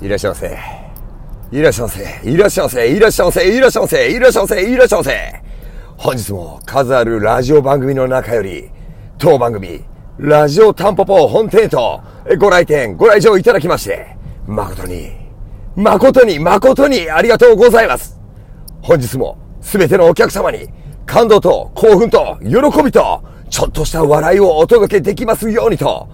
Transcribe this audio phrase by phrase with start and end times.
[0.00, 0.58] いらっしゃいませ。
[1.52, 2.28] いらっしゃいませ。
[2.28, 2.88] いらっしゃいませ。
[2.90, 3.48] いらっしゃいませ。
[3.48, 4.10] いらっしゃいませ。
[4.10, 4.62] いらっしゃいませ。
[4.62, 5.42] いらっしゃいませ。
[5.96, 8.68] 本日も数あるラジオ番組の中より、
[9.16, 9.82] 当番組、
[10.18, 12.02] ラジオタンポポ本店へと
[12.38, 15.12] ご来店、ご来場いただきまして、誠に、
[15.74, 18.20] 誠に、誠にありがとうございます。
[18.82, 20.68] 本日もすべてのお客様に
[21.06, 26.06] 感動と興奮と喜びとちょっとした笑いをお届けできますようにと、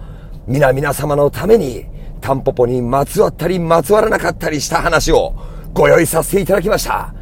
[0.47, 1.85] 皆々様のために
[2.23, 5.35] タンポポにまつわったりまつわらなかったりした話を
[5.73, 7.13] ご用意させていただきました。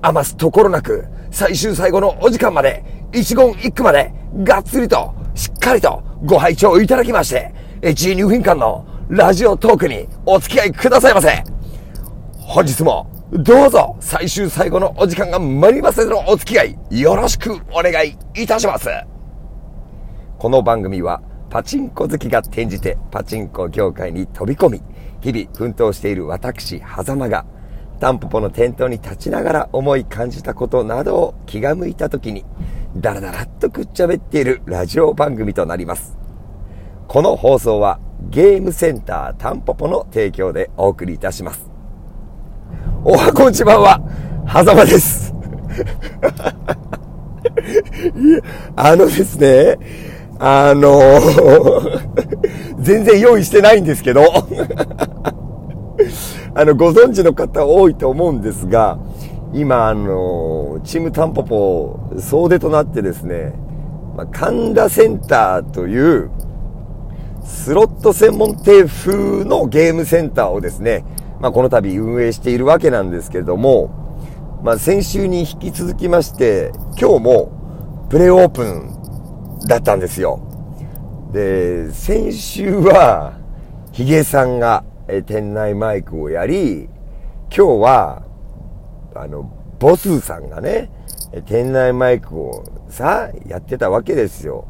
[0.00, 4.14] 余すところなく、最終最後のお時間まで、一言一句まで、
[4.44, 11.44] がっつりと、しっかりとご拝聴いただきまして、1、2分間のラジオトークにお付き合いくださいませ。
[12.38, 18.88] 本日も、どうぞ、最終最後のお時間が参りますのお付き合い、よろしくお願いいたします。
[20.38, 21.20] この番組は、
[21.50, 24.82] パチンコ好きが転じてパチンコ業界に飛び込み、
[25.20, 27.46] 日々奮闘している私、狭間が、
[28.00, 32.44] タンポポの店頭に立ちながら思い感じたことなどを気が向いた時に、
[32.96, 36.16] ダラダラっとくっちゃべっているラジオ番組となります。
[37.06, 41.70] この放送はゲームセンタータンポポの提供でお送りいたします。
[43.04, 44.00] おはこんちばんは、
[44.48, 45.32] 狭間です。
[48.76, 49.78] あのですね、
[50.38, 52.00] あのー、
[52.82, 54.22] 全然用意してないんですけど。
[56.54, 58.98] あの、ご存知の方多いと思うんですが、
[59.52, 63.54] 今、あのー、チームタンポポ総出となってですね、
[64.16, 66.30] まあ、神田センターという、
[67.44, 71.04] スロット専門店風のゲームセンターをですね、
[71.40, 73.90] まあ、この度運営しているわけなんですけれども、
[74.62, 78.95] まあ、先週に引き続きまして、今日もプレイオープン
[79.66, 80.40] だったんですよ。
[81.32, 83.34] で、先週は、
[83.92, 86.88] ヒゲさんが、え店内マイクをやり、
[87.56, 88.22] 今日は、
[89.14, 90.90] あの、ボスさんがね、
[91.32, 94.66] え店内マイクをさ、やってたわけですよ。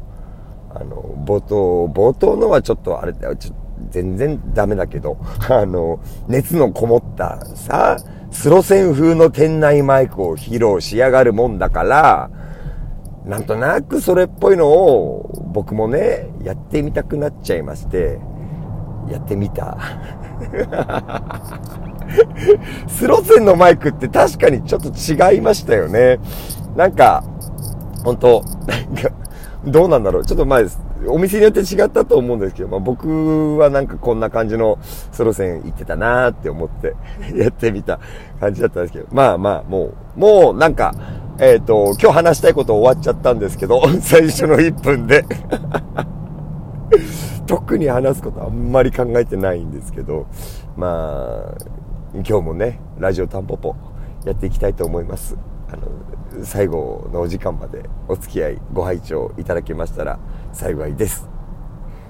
[0.69, 5.17] あの、冒頭、冒頭のはちょっとあれだよ、ちょっと全然ダメだけど、
[5.49, 7.97] あの、熱のこもったさ、
[8.31, 12.29] スロセン風の店内マイクを披露しやがるもんだから、
[13.27, 18.19] なんとなくそれっぽいのを僕もね、やってみたくなっちゃいまして、
[19.09, 19.77] やってみた。
[22.87, 26.19] スロセンのマイクって確かにちょっと違いましたよね。
[26.77, 27.21] なんか、
[28.05, 29.09] 本当なんか、
[29.65, 30.25] どうなんだろう。
[30.25, 30.86] ちょっと前です。
[31.07, 34.79] お店によって違ったと思うんですけど、まあ、僕はなんかこんな感じの
[35.11, 36.95] ソロ線行ってたなーって思って
[37.35, 37.99] やってみた
[38.39, 40.93] 感じだったんですけど、まあまあ、もう、もうなんか、
[41.39, 45.23] えっ、ー、と、今日話したいこと終わっちゃったんですけど、 最初の1分で
[47.45, 50.25] 特に話すことあんまり考えてないんですけど、
[50.75, 51.57] まあ、
[52.13, 53.75] 今日もね、ラジオタンポポ
[54.25, 55.37] やっていきたいと思います。
[55.71, 60.19] あの、最後のお時間までお付き合い、ご拝聴いただけましたら
[60.53, 61.27] 幸いです。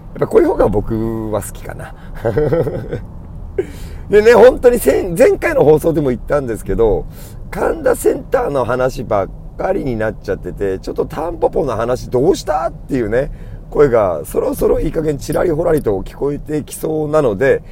[0.10, 1.96] やっぱこういう方が僕は好きかな。
[4.10, 4.80] でね、本当に
[5.18, 7.06] 前回の放送でも言ったんですけど、
[7.50, 13.32] 神田センターの話ばっかりになっちゃってて、ちょっとタンポポの話どうしたっていうね、
[13.70, 17.64] 声がそろそろいい加減ちらりほらりと聞こえてきそうなので、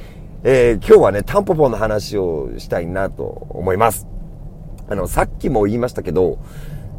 [0.42, 4.06] えー、今日はね、タンポポの話をしたいなと思います。
[4.88, 6.38] あの、さっきも言いましたけど、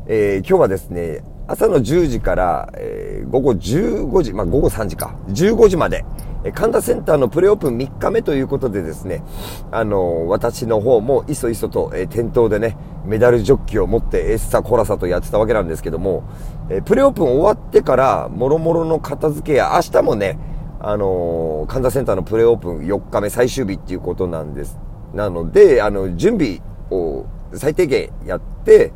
[0.08, 6.06] えー、今日はですね、朝の10時から、えー、午後15時、まあ、午後3時か、15時まで、
[6.44, 9.24] え神田センターのプレオープン3日目ということでですね、
[9.72, 16.24] あの、私の方もいそいそと、えー、店頭でね、メダルジョッキを持ってエッサコラサとやってたわけなんですけども、
[16.70, 20.38] えー、プレオープン終わってから、もろもろの片付けや、明日もね、
[20.80, 24.78] あのー、神田センターのプレオープン4日目最終日っていうことなんです。
[25.14, 26.62] なので、あの、準備
[26.92, 28.92] を最低限やって、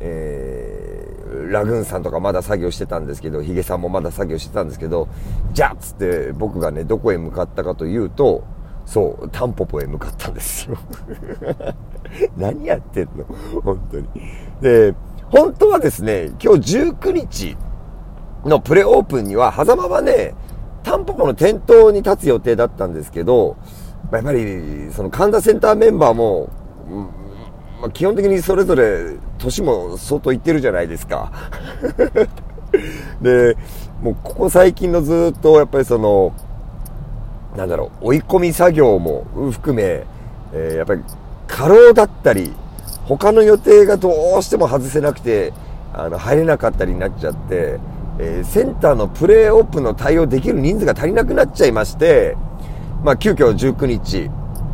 [0.00, 5.08] えー、ラグーンさんとかまだ作業してたんですけど、ヒゲさんもまだ作業してたんですけど、
[5.52, 8.44] じゃっつって僕がね、どこへ向かったかというと、
[8.86, 10.76] そう、タンポポへ向かったんですよ。
[12.36, 13.24] 何やってんの？
[13.62, 14.08] 本当に。
[14.60, 14.94] で、
[15.30, 17.56] 本当はですね、今日19日
[18.44, 20.34] のプレオープンには、狭間はね、
[20.82, 23.56] タンポポの店頭に立つ予定だったんですけど、
[24.10, 26.48] やっぱり、その神田センターメンバーも、
[27.80, 31.32] まあ、基本的にそれぞれ年も相当いってるじゃないですか。
[33.22, 33.56] で、
[34.02, 36.32] もうここ最近のずっとやっぱりその、
[37.56, 40.04] なんだろう、追い込み作業も含め、
[40.52, 41.02] えー、やっぱり
[41.48, 42.52] 過労だったり、
[43.06, 45.52] 他の予定がどうしても外せなくて、
[45.92, 47.80] あの、入れなかったりになっちゃって、
[48.18, 52.36] えー、センターのプレーオープンの対応できる人数が足りなくなっちゃいまして、
[53.02, 54.30] まあ、急遽19日、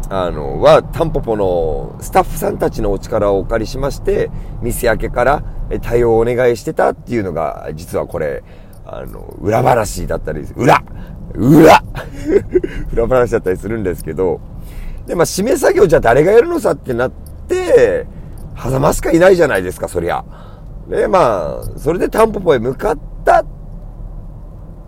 [0.09, 4.31] あの、は、タンポポのスタッフさんたちのお力をお借りしまして、
[4.63, 5.43] 店明けから
[5.83, 8.45] 対応をお願いしてたっていうのが、実はこれ、
[8.85, 10.85] あの、裏話だったり、裏
[11.35, 11.83] 裏
[12.93, 14.41] 裏話だったりするんですけど、
[15.07, 17.11] で、まあ、締め作業じゃ誰がやるのさってなっ
[17.49, 18.07] て、
[18.57, 20.25] 狭間しかいないじゃないですか、そりゃ。
[20.89, 23.47] で、まあ、それでタンポポへ向かったっ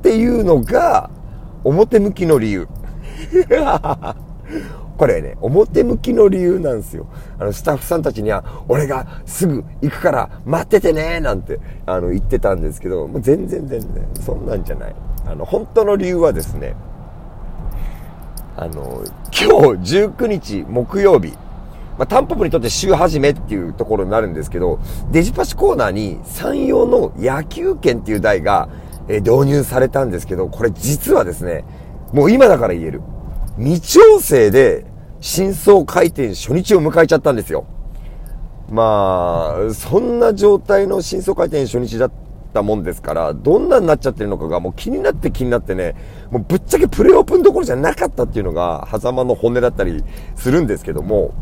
[0.00, 1.10] ていうのが、
[1.64, 2.68] 表向きの理由。
[4.98, 7.06] これね、表向きの理由なんですよ。
[7.38, 14.94] あの、スタッフさんたちには、俺がすぐ行くから待っててねなんて、あの、言ってたんですけど、もう全然全然、そんなんじゃない。
[15.24, 16.74] あの、本当の理由はですね、
[18.56, 21.32] あの、今日19日木曜日、
[21.96, 24.80] まあ、タンポポにとって週始めっていうところになるんですけど、
[25.12, 28.68] デジパシコーナーに山陽の野球券っていう台が、
[29.06, 31.64] え導入されたんですけど、これ実はですね、
[32.12, 33.00] もう今だから言える。
[33.58, 34.86] 未調整で
[35.20, 37.66] 真相回転初日を迎えちゃったんですよ。
[38.70, 42.12] まあ、そんな状態の真相回転初日だっ
[42.52, 45.94] たもんですから、どんなになっちゃってるのかがもう気になって気になってね、
[46.30, 50.04] もうぶっちゃけプレオープンどころじゃなかったっていうのが、狭間の本音だったり
[50.36, 51.32] するんですけども、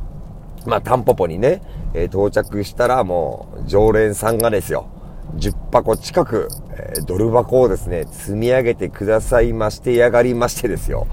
[0.66, 1.62] まあ、タンポポにね、
[1.94, 4.88] えー、到着したらもう、常連さんがですよ、
[5.34, 11.06] 10箱近く、えー、ドル箱をですね、積み上げてくださいましてやがりましてですよ。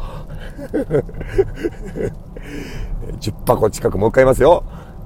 [3.24, 4.64] 10箱近くもう一回言いますよ。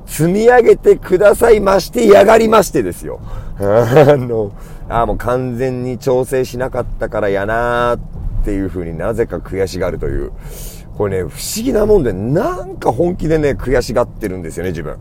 [0.08, 3.20] 積み上げてくださいましてやがりましてですよ。
[3.60, 4.52] あの、
[4.90, 8.00] あもう完全に調整しなかったからやなーっ
[8.46, 10.32] ていう風になぜか悔しがるという。
[10.98, 14.96] これね、不思議なもんで、なんか本気でね、悔しがってるんですよね、自分。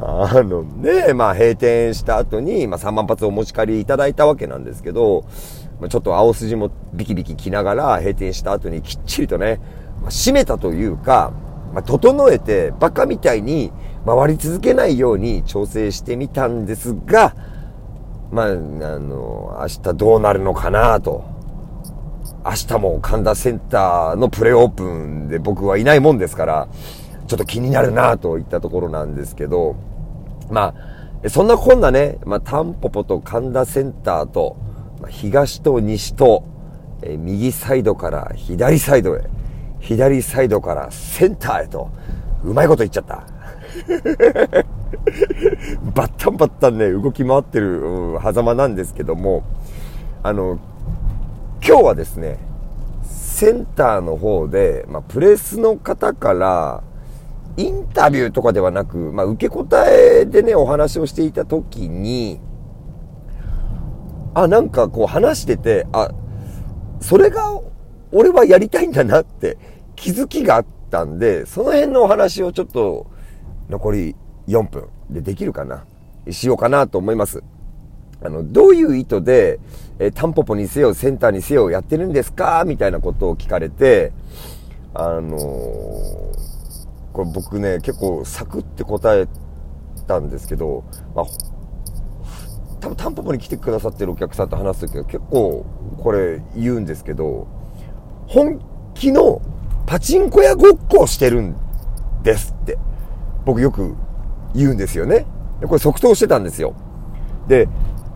[0.00, 5.24] あのね、まあ閉店した後に、まあ3万発お持ち帰りいただいたわけなんですけど、
[5.80, 9.60] まあ、ちょっと青筋もビキビキ着ながら閉店した後にきっちりとね、
[10.00, 11.32] まあ、閉めたというか、
[11.72, 13.72] まあ、整えてバカみたいに
[14.06, 17.34] 回り続けないように調整してみたんですが、
[18.30, 21.24] まあ、あの、明日どうなるのかなと。
[22.44, 26.68] 明日も神田センターのプレオープンで僕はいないもんですから、
[27.26, 29.76] ちょっと気になるなといったところなんですけど、
[30.50, 30.74] ま
[31.24, 34.56] あ、そんなこんなね、まあ、タンポポと神田センターと、
[35.08, 36.44] 東と西と、
[37.02, 39.24] え、右サイドから左サイドへ、
[39.80, 41.90] 左サイドからセンターへと、
[42.44, 43.24] うまいこと言っちゃった。
[45.94, 49.44] バッタンバッタンね、動き回ってる、うん、狭間なんですけども、
[50.22, 50.58] あの、
[51.66, 52.38] 今日はですね、
[53.02, 56.82] センターの方で、まあ、プレスの方から、
[57.56, 62.40] インタビューとかではなく、まあ、受け答えでね、お話をしていた時に、
[64.34, 66.10] あ、なんかこう話してて、あ、
[67.00, 67.60] それが
[68.12, 69.58] 俺はやりたいんだなって
[69.96, 73.06] 気づきがあったんで、その辺のお話をちょっと
[73.68, 74.16] 残り
[74.46, 75.84] 4分でできるかな、
[76.30, 77.42] しようかなと思います。
[78.20, 79.60] あの、どういう意図で、
[79.98, 82.64] えタンポポにせよ、センターにせよやってるんですか？
[82.66, 84.12] みたいなことを聞かれて、
[84.94, 85.38] あのー、
[87.12, 89.28] これ僕ね、結構サクって答え
[90.06, 90.84] たんですけど、
[91.14, 91.26] まあ、
[92.80, 95.66] 多分タンポポに来てくださってるお客さんと話すときは結構
[95.98, 97.46] これ言うんですけど、
[98.28, 98.60] 本
[98.94, 99.40] 気の
[99.86, 101.56] パチンコ屋ごっこをしてるん
[102.22, 102.78] ですって、
[103.44, 103.94] 僕よく
[104.54, 105.26] 言うんですよね。
[105.62, 106.74] これ即答してたんですよ。
[107.48, 107.68] で、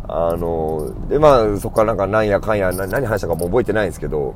[0.07, 4.35] あの、で、まあ、そこからなんかなんやかんや、何話したかも覚えてないんですけど、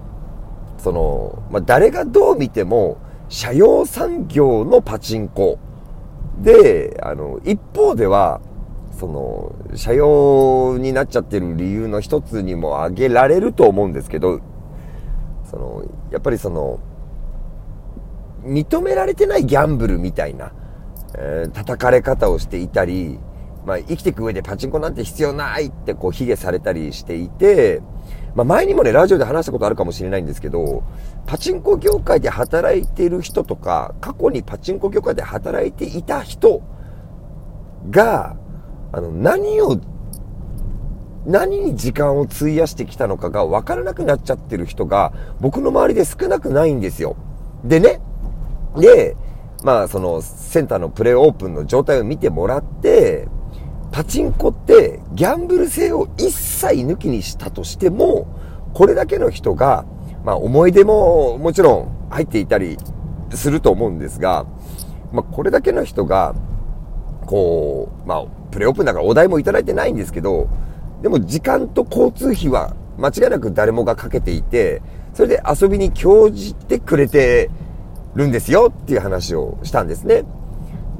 [0.78, 2.96] その、まあ、誰がどう見ても、
[3.28, 5.58] 社用産業のパチンコ。
[6.40, 8.40] で、あの、一方では、
[8.98, 14.40] その、車用になっちゃってる理由の一つにも挙げられると思うんですけど、
[15.50, 16.78] その、やっぱりその、
[18.44, 20.52] 認められてないギャンブルみたいな、
[21.18, 23.18] えー、叩かれ方をしていたり、
[23.64, 27.82] まあ、生きていく上でパチンコなんて必要ないってこう、卑下されたりしていて、
[28.36, 30.84] まあ、前にもね、ラジオで話したことあるかもしれないんですけど、
[31.26, 36.62] パチンコ業界で働いている人とか、過去にパチンコ業界で働いていた人
[37.90, 38.36] が、
[38.92, 39.80] あの、何を、
[41.26, 47.16] 何に時間を費やしてきたのかが分からなくなっちゃってる人が、僕の周りで少なくないんですよ。
[47.64, 48.00] でね、
[48.76, 49.16] で、
[49.64, 53.26] まあ、その、センターのプレイオープンの状態を見てもらって、
[53.90, 58.26] パチンコってギャンブル性を一切抜きにしたとしても、
[58.72, 59.84] これだけの人が、
[60.24, 62.76] まあ思い出ももちろん入っていたり
[63.30, 64.46] すると思うんですが、
[65.12, 66.34] まあこれだけの人が、
[67.26, 70.48] こう、まあプレオープンだからお題もいただいてないんですけど、
[71.02, 74.82] でも時間と交通費は間違いなく誰もがかけていて、
[75.14, 77.50] それで遊びに興じてくれて
[78.14, 80.24] るんですよっていう話をしたんですね。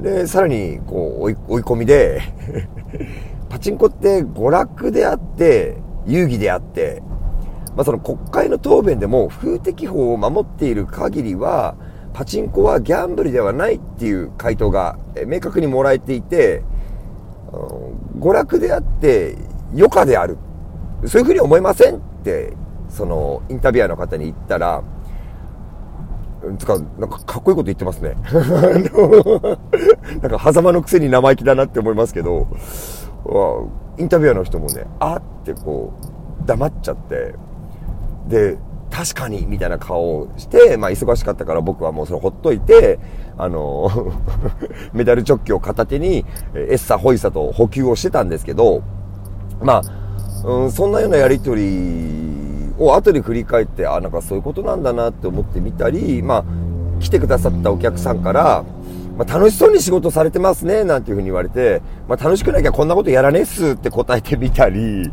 [0.01, 2.21] で、さらに、こう、追い追い込みで
[3.49, 5.77] パチンコって娯楽であって、
[6.07, 7.03] 遊戯であって、
[7.75, 11.75] まあ、その国会の答弁でも風適法を守っている限りは、
[12.13, 16.63] パチンコはギャンブルではないっていう回答が明確にもらえていて、
[18.19, 19.37] 娯楽であって
[19.73, 20.39] 余暇である。
[21.07, 22.55] そういうふうに思いませんって、
[22.89, 24.83] そのインタビュアーの方に言ったら、
[26.59, 28.17] つか、なんかかっこいいこと言ってますね。
[30.23, 32.47] なんか狭間のくせに生意気だなって思いますけど、
[33.99, 35.93] インタビュアーの人もね、あってこ
[36.43, 37.35] う、黙っちゃって、
[38.29, 38.59] で、
[38.91, 42.99] 確かにみたいな顔をして、まあ忙しかったから僕はもうそれほっといて、
[43.37, 43.91] あの、
[44.93, 48.83] メダルチョッキを片手に、エッサホイサと補給をしてたんですけど、
[49.61, 56.45] まあ、うん、そんなようなやりとりを後で振り返って、あ、なんかそういうことなんだなって思ってみたり、まあ、
[57.01, 58.65] 来てくださったお客さんから、
[59.17, 65.11] まあ、楽しそうに仕事されてますね、なんていうふうに言われて、まあ、楽しくなきゃこんなことやらねえっすって答えてみたり、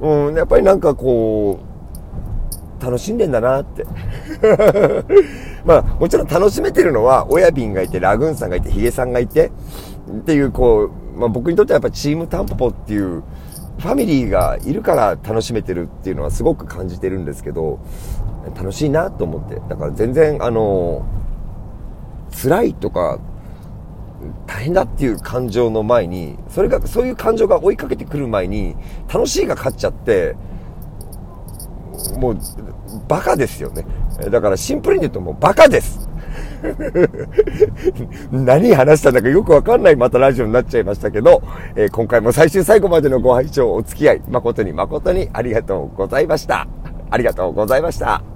[0.00, 1.68] うん、やっぱりなんかこう、
[2.84, 3.84] 楽しんでんだなって。
[5.64, 9.50] まあ、もちろん楽しめてるのは、親瓶がいて、ラグーンさんがいて、ヒゲさんがいて、
[10.10, 13.22] っていう、こう、まあ僕にとってはやっぱチームタンポポっていう、
[13.78, 17.78] ファミリーがいるから楽しめてるっていうのはすごく感じてるんですけど、
[18.56, 19.60] 楽しいなと思って。
[19.68, 21.06] だから全然、あの、
[22.42, 23.18] 辛いとか、
[24.46, 28.74] 大変だっていう感情の前に、それが、そういう感情が追いかけてくる前に、
[29.12, 30.34] 楽しいが勝っちゃって、
[32.16, 32.38] もう、
[33.06, 33.84] バカですよね。
[34.30, 36.07] だからシンプルに言うともうバカです
[38.32, 41.42] 何話したんだかよくわかんないまたラジオになっちゃいましたけど、
[41.76, 46.66] えー、今回も最終最後までのご拝聴お付き合い誠に誠にありがとうございました。
[47.10, 48.27] ありがとうございました。